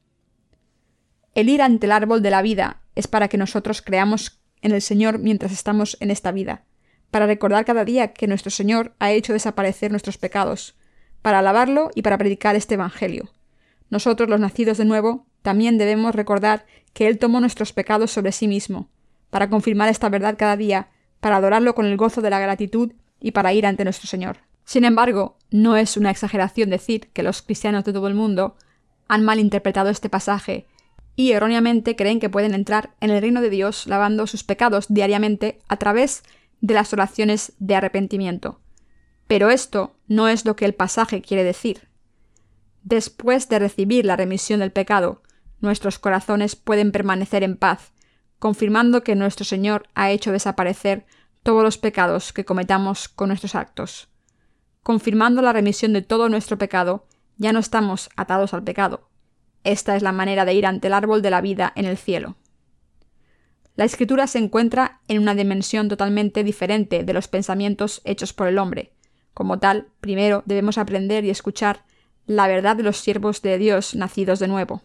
[1.36, 4.82] El ir ante el árbol de la vida es para que nosotros creamos en el
[4.82, 6.64] Señor mientras estamos en esta vida,
[7.12, 10.76] para recordar cada día que nuestro Señor ha hecho desaparecer nuestros pecados,
[11.22, 13.32] para alabarlo y para predicar este Evangelio.
[13.90, 18.48] Nosotros, los nacidos de nuevo, también debemos recordar que Él tomó nuestros pecados sobre sí
[18.48, 18.90] mismo,
[19.30, 20.90] para confirmar esta verdad cada día,
[21.24, 24.40] para adorarlo con el gozo de la gratitud y para ir ante nuestro Señor.
[24.66, 28.58] Sin embargo, no es una exageración decir que los cristianos de todo el mundo
[29.08, 30.68] han malinterpretado este pasaje
[31.16, 35.60] y erróneamente creen que pueden entrar en el reino de Dios lavando sus pecados diariamente
[35.70, 36.24] a través
[36.60, 38.60] de las oraciones de arrepentimiento.
[39.26, 41.88] Pero esto no es lo que el pasaje quiere decir.
[42.84, 45.22] Después de recibir la remisión del pecado,
[45.62, 47.94] nuestros corazones pueden permanecer en paz,
[48.44, 51.06] confirmando que nuestro Señor ha hecho desaparecer
[51.44, 54.10] todos los pecados que cometamos con nuestros actos.
[54.82, 59.08] Confirmando la remisión de todo nuestro pecado, ya no estamos atados al pecado,
[59.64, 62.36] esta es la manera de ir ante el árbol de la vida en el cielo.
[63.78, 68.58] La escritura se encuentra en una dimensión totalmente diferente de los pensamientos hechos por el
[68.58, 68.92] hombre.
[69.34, 71.86] Como tal, primero debemos aprender y escuchar
[72.26, 74.82] la verdad de los siervos de Dios nacidos de nuevo.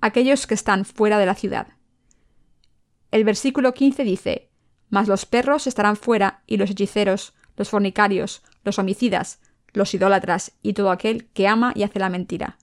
[0.00, 1.68] Aquellos que están fuera de la ciudad.
[3.10, 4.50] El versículo 15 dice,
[4.88, 9.40] Mas los perros estarán fuera y los hechiceros, los fornicarios, los homicidas,
[9.72, 12.58] los idólatras y todo aquel que ama y hace la mentira.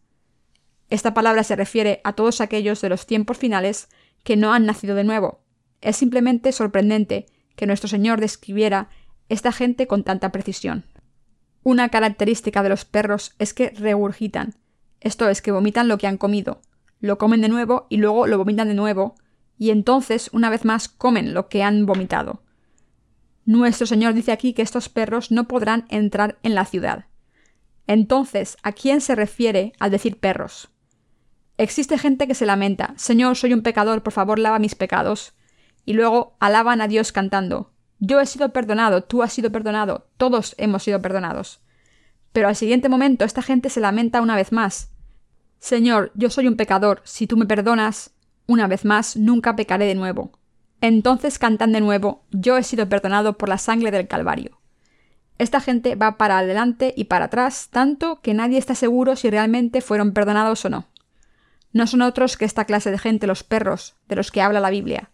[0.90, 3.90] Esta palabra se refiere a todos aquellos de los tiempos finales
[4.24, 5.42] que no han nacido de nuevo.
[5.82, 8.90] Es simplemente sorprendente que nuestro Señor describiera
[9.30, 10.86] esta gente con tanta precisión.
[11.64, 14.56] Una característica de los perros es que regurgitan,
[15.02, 16.62] esto es que vomitan lo que han comido,
[17.00, 19.16] lo comen de nuevo y luego lo vomitan de nuevo,
[19.58, 22.42] y entonces una vez más comen lo que han vomitado.
[23.46, 27.06] Nuestro Señor dice aquí que estos perros no podrán entrar en la ciudad.
[27.88, 30.70] Entonces, ¿a quién se refiere al decir perros?
[31.58, 35.34] Existe gente que se lamenta, Señor, soy un pecador, por favor, lava mis pecados.
[35.86, 40.54] Y luego alaban a Dios cantando, Yo he sido perdonado, tú has sido perdonado, todos
[40.58, 41.62] hemos sido perdonados.
[42.34, 44.92] Pero al siguiente momento esta gente se lamenta una vez más.
[45.60, 48.14] Señor, yo soy un pecador, si tú me perdonas,
[48.48, 50.32] una vez más, nunca pecaré de nuevo.
[50.82, 54.60] Entonces cantan de nuevo, Yo he sido perdonado por la sangre del Calvario.
[55.38, 59.82] Esta gente va para adelante y para atrás, tanto que nadie está seguro si realmente
[59.82, 60.88] fueron perdonados o no.
[61.74, 64.72] No son otros que esta clase de gente los perros, de los que habla la
[64.72, 65.12] Biblia.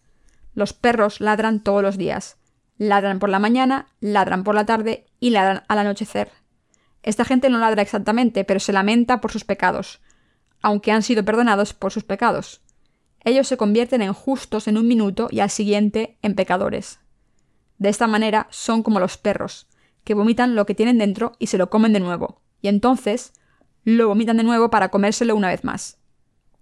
[0.53, 2.37] Los perros ladran todos los días.
[2.77, 6.31] Ladran por la mañana, ladran por la tarde y ladran al anochecer.
[7.01, 10.01] Esta gente no ladra exactamente, pero se lamenta por sus pecados,
[10.61, 12.61] aunque han sido perdonados por sus pecados.
[13.25, 16.99] Ellos se convierten en justos en un minuto y al siguiente en pecadores.
[17.77, 19.67] De esta manera son como los perros,
[20.03, 23.33] que vomitan lo que tienen dentro y se lo comen de nuevo, y entonces
[23.83, 25.97] lo vomitan de nuevo para comérselo una vez más.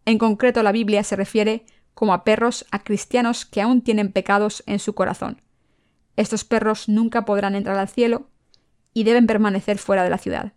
[0.06, 4.63] En concreto, la Biblia se refiere como a perros a cristianos que aún tienen pecados
[4.65, 5.41] en su corazón.
[6.15, 8.30] Estos perros nunca podrán entrar al cielo
[8.93, 10.54] y deben permanecer fuera de la ciudad.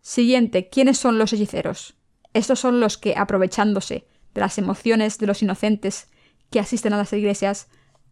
[0.00, 1.94] Siguiente, ¿quiénes son los hechiceros?
[2.32, 6.08] Estos son los que, aprovechándose de las emociones de los inocentes
[6.50, 7.68] que asisten a las iglesias,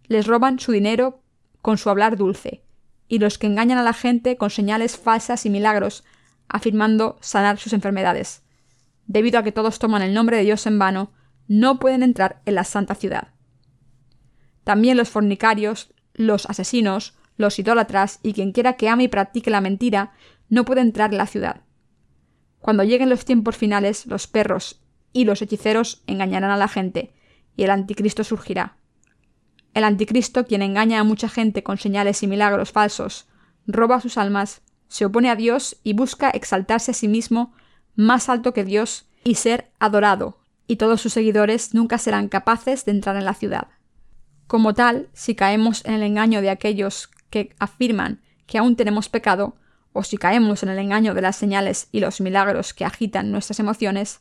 [0.06, 1.22] les roban su dinero
[1.62, 2.64] con su hablar dulce,
[3.08, 6.04] y los que engañan a la gente con señales falsas y milagros,
[6.48, 8.42] afirmando sanar sus enfermedades.
[9.06, 11.12] Debido a que todos toman el nombre de Dios en vano,
[11.48, 13.34] no pueden entrar en la santa ciudad.
[14.64, 19.60] También los fornicarios, los asesinos, los idólatras y quien quiera que ame y practique la
[19.60, 20.12] mentira
[20.48, 21.62] no puede entrar en la ciudad.
[22.60, 24.79] Cuando lleguen los tiempos finales, los perros
[25.12, 27.12] y los hechiceros engañarán a la gente,
[27.56, 28.76] y el anticristo surgirá.
[29.74, 33.28] El anticristo, quien engaña a mucha gente con señales y milagros falsos,
[33.66, 37.52] roba sus almas, se opone a Dios y busca exaltarse a sí mismo
[37.94, 42.92] más alto que Dios y ser adorado, y todos sus seguidores nunca serán capaces de
[42.92, 43.68] entrar en la ciudad.
[44.46, 49.56] Como tal, si caemos en el engaño de aquellos que afirman que aún tenemos pecado,
[49.92, 53.60] o si caemos en el engaño de las señales y los milagros que agitan nuestras
[53.60, 54.20] emociones,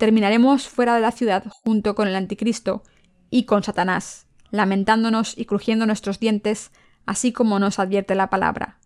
[0.00, 2.82] terminaremos fuera de la ciudad junto con el anticristo
[3.28, 6.72] y con Satanás, lamentándonos y crujiendo nuestros dientes,
[7.04, 8.80] así como nos advierte la palabra.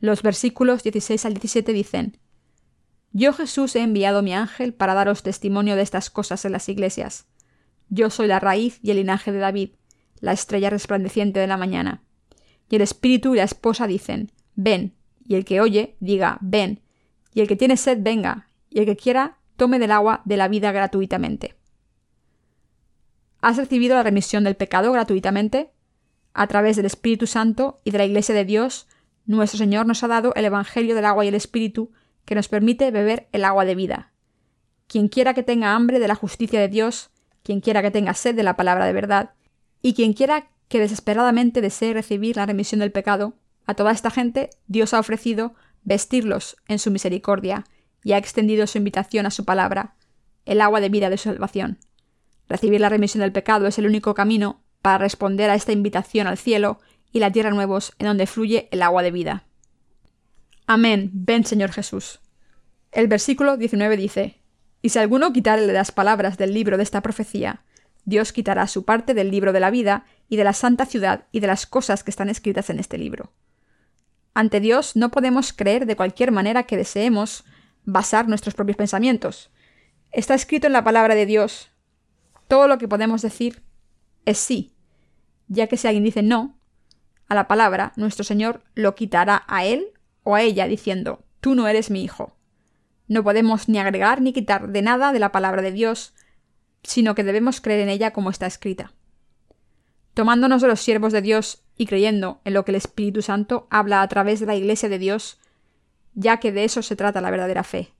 [0.00, 2.16] Los versículos 16 al 17 dicen,
[3.12, 7.26] Yo Jesús he enviado mi ángel para daros testimonio de estas cosas en las iglesias.
[7.90, 9.72] Yo soy la raíz y el linaje de David,
[10.20, 12.04] la estrella resplandeciente de la mañana.
[12.70, 14.94] Y el espíritu y la esposa dicen, Ven,
[15.26, 16.80] y el que oye, diga, Ven,
[17.34, 20.48] y el que tiene sed, venga, y el que quiera, tome del agua de la
[20.48, 21.56] vida gratuitamente.
[23.40, 25.72] ¿Has recibido la remisión del pecado gratuitamente?
[26.32, 28.86] A través del Espíritu Santo y de la Iglesia de Dios,
[29.26, 31.90] nuestro Señor nos ha dado el Evangelio del agua y el Espíritu
[32.24, 34.12] que nos permite beber el agua de vida.
[34.86, 37.10] Quien quiera que tenga hambre de la justicia de Dios,
[37.42, 39.34] quien quiera que tenga sed de la palabra de verdad,
[39.82, 43.34] y quien quiera que desesperadamente desee recibir la remisión del pecado,
[43.66, 47.64] a toda esta gente Dios ha ofrecido vestirlos en su misericordia
[48.02, 49.94] y ha extendido su invitación a su palabra,
[50.44, 51.78] el agua de vida de su salvación.
[52.48, 56.38] Recibir la remisión del pecado es el único camino para responder a esta invitación al
[56.38, 56.80] cielo
[57.12, 59.44] y la tierra nuevos en donde fluye el agua de vida.
[60.66, 62.20] Amén, ven Señor Jesús.
[62.92, 64.40] El versículo 19 dice,
[64.82, 67.62] Y si alguno quitare las palabras del libro de esta profecía,
[68.04, 71.40] Dios quitará su parte del libro de la vida y de la santa ciudad y
[71.40, 73.32] de las cosas que están escritas en este libro.
[74.32, 77.44] Ante Dios no podemos creer de cualquier manera que deseemos
[77.88, 79.50] basar nuestros propios pensamientos.
[80.12, 81.70] Está escrito en la palabra de Dios,
[82.46, 83.62] todo lo que podemos decir
[84.26, 84.74] es sí,
[85.48, 86.58] ya que si alguien dice no
[87.28, 89.86] a la palabra, nuestro Señor lo quitará a él
[90.22, 92.36] o a ella diciendo, tú no eres mi hijo.
[93.06, 96.12] No podemos ni agregar ni quitar de nada de la palabra de Dios,
[96.82, 98.92] sino que debemos creer en ella como está escrita.
[100.12, 104.02] Tomándonos de los siervos de Dios y creyendo en lo que el Espíritu Santo habla
[104.02, 105.38] a través de la Iglesia de Dios,
[106.14, 107.92] ya que de eso se trata la verdadera fe.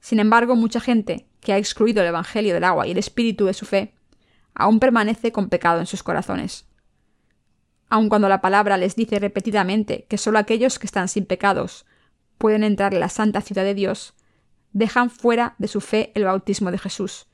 [0.00, 3.54] Sin embargo, mucha gente que ha excluido el Evangelio del agua y el espíritu de
[3.54, 3.94] su fe,
[4.54, 6.66] aún permanece con pecado en sus corazones.
[7.88, 11.84] Aun cuando la palabra les dice repetidamente que solo aquellos que están sin pecados
[12.38, 14.14] pueden entrar en la santa ciudad de Dios,
[14.72, 17.26] dejan fuera de su fe el bautismo de Jesús,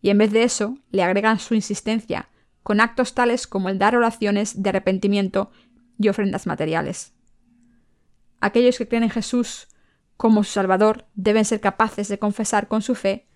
[0.00, 2.28] y en vez de eso le agregan su insistencia
[2.62, 5.52] con actos tales como el dar oraciones de arrepentimiento
[5.98, 7.15] y ofrendas materiales.
[8.40, 9.68] Aquellos que creen en Jesús
[10.16, 13.26] como su Salvador deben ser capaces de confesar con su fe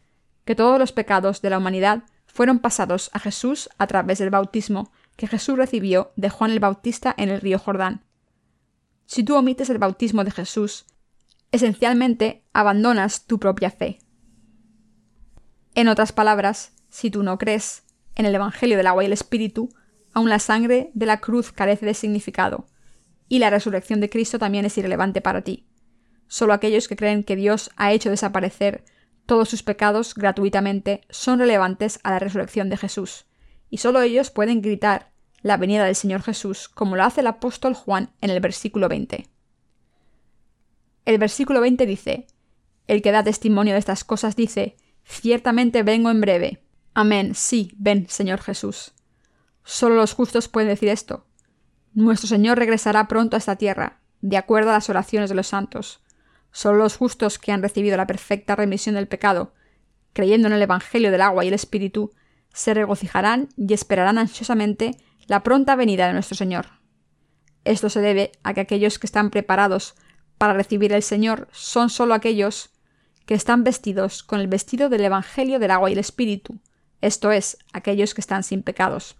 [0.44, 4.92] que todos los pecados de la humanidad fueron pasados a Jesús a través del bautismo
[5.16, 8.04] que Jesús recibió de Juan el Bautista en el río Jordán.
[9.06, 10.86] Si tú omites el bautismo de Jesús,
[11.52, 13.98] esencialmente abandonas tu propia fe.
[15.74, 17.82] En otras palabras, si tú no crees
[18.14, 19.68] en el Evangelio del agua y el Espíritu,
[20.12, 22.66] aun la sangre de la cruz carece de significado,
[23.30, 25.64] y la resurrección de Cristo también es irrelevante para ti.
[26.26, 28.84] Solo aquellos que creen que Dios ha hecho desaparecer
[29.24, 33.26] todos sus pecados gratuitamente son relevantes a la resurrección de Jesús,
[33.70, 35.12] y solo ellos pueden gritar
[35.42, 39.28] la venida del Señor Jesús, como lo hace el apóstol Juan en el versículo 20.
[41.04, 42.26] El versículo 20 dice,
[42.88, 46.64] El que da testimonio de estas cosas dice, Ciertamente vengo en breve.
[46.94, 48.92] Amén, sí, ven, Señor Jesús.
[49.62, 51.29] Solo los justos pueden decir esto.
[51.92, 56.00] Nuestro Señor regresará pronto a esta tierra, de acuerdo a las oraciones de los santos.
[56.52, 59.54] Solo los justos que han recibido la perfecta remisión del pecado,
[60.12, 62.12] creyendo en el Evangelio del agua y el Espíritu,
[62.52, 66.66] se regocijarán y esperarán ansiosamente la pronta venida de nuestro Señor.
[67.64, 69.94] Esto se debe a que aquellos que están preparados
[70.38, 72.70] para recibir el Señor son solo aquellos
[73.26, 76.60] que están vestidos con el vestido del Evangelio del agua y el Espíritu,
[77.00, 79.16] esto es, aquellos que están sin pecados.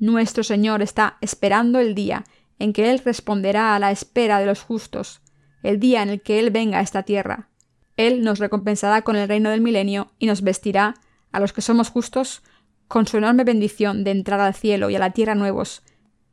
[0.00, 2.24] Nuestro Señor está esperando el día
[2.58, 5.20] en que Él responderá a la espera de los justos,
[5.62, 7.50] el día en el que Él venga a esta tierra.
[7.98, 10.94] Él nos recompensará con el reino del milenio y nos vestirá,
[11.32, 12.42] a los que somos justos,
[12.88, 15.82] con su enorme bendición de entrar al cielo y a la tierra nuevos,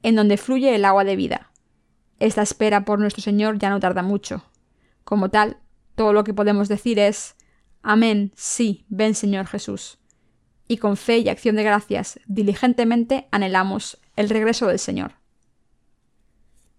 [0.01, 1.51] en donde fluye el agua de vida.
[2.19, 4.45] Esta espera por nuestro Señor ya no tarda mucho.
[5.03, 5.57] Como tal,
[5.95, 7.35] todo lo que podemos decir es
[7.83, 9.99] Amén, sí, ven Señor Jesús
[10.67, 15.13] y con fe y acción de gracias diligentemente anhelamos el regreso del Señor.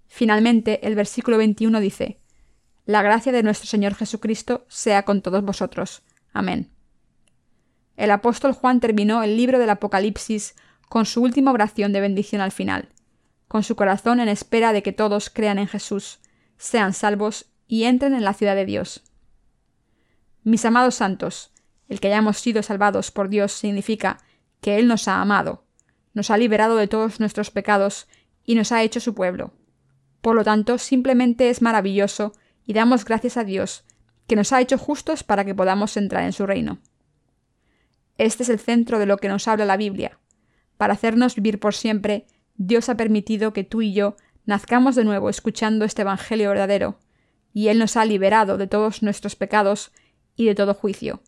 [0.07, 2.21] Finalmente, el versículo 21 dice,
[2.85, 6.03] La gracia de nuestro Señor Jesucristo sea con todos vosotros.
[6.33, 6.71] Amén.
[7.97, 10.55] El apóstol Juan terminó el libro del Apocalipsis
[10.89, 12.89] con su última oración de bendición al final,
[13.47, 16.21] con su corazón en espera de que todos crean en Jesús,
[16.57, 19.03] sean salvos y entren en la ciudad de Dios.
[20.45, 21.53] Mis amados santos,
[21.89, 24.19] el que hayamos sido salvados por Dios significa
[24.61, 25.65] que Él nos ha amado,
[26.15, 28.09] nos ha liberado de todos nuestros pecados
[28.45, 29.53] y nos ha hecho su pueblo.
[30.21, 32.33] Por lo tanto, simplemente es maravilloso
[32.67, 33.85] y damos gracias a Dios,
[34.27, 36.79] que nos ha hecho justos para que podamos entrar en su reino.
[38.19, 40.19] Este es el centro de lo que nos habla la Biblia.
[40.77, 42.27] Para hacernos vivir por siempre,
[42.57, 46.99] Dios ha permitido que tú y yo nazcamos de nuevo escuchando este Evangelio verdadero,
[47.53, 49.93] y Él nos ha liberado de todos nuestros pecados
[50.37, 51.23] y de todo juicio.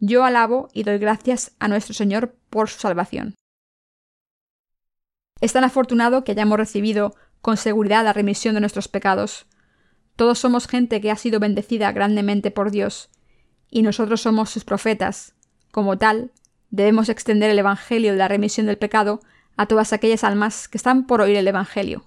[0.00, 3.34] Yo alabo y doy gracias a nuestro Señor por su salvación.
[5.40, 9.46] Es tan afortunado que hayamos recibido con seguridad la remisión de nuestros pecados.
[10.16, 13.10] Todos somos gente que ha sido bendecida grandemente por Dios,
[13.70, 15.34] y nosotros somos sus profetas.
[15.70, 16.32] Como tal,
[16.70, 19.20] debemos extender el Evangelio de la remisión del pecado
[19.56, 22.04] a todas aquellas almas que están por oír el Evangelio,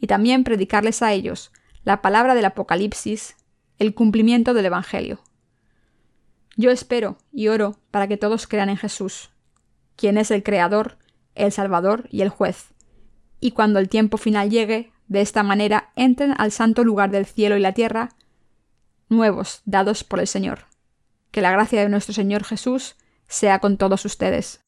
[0.00, 1.52] y también predicarles a ellos
[1.84, 3.36] la palabra del Apocalipsis,
[3.78, 5.20] el cumplimiento del Evangelio.
[6.56, 9.30] Yo espero y oro para que todos crean en Jesús,
[9.94, 10.96] quien es el Creador,
[11.34, 12.72] el Salvador y el Juez,
[13.40, 17.56] y cuando el tiempo final llegue, de esta manera entren al santo lugar del cielo
[17.56, 18.10] y la tierra,
[19.08, 20.66] nuevos dados por el Señor.
[21.30, 22.96] Que la gracia de nuestro Señor Jesús
[23.28, 24.64] sea con todos ustedes.